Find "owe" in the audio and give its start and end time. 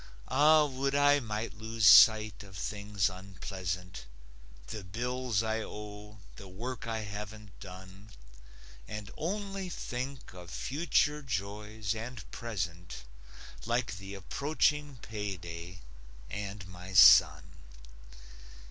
5.61-6.17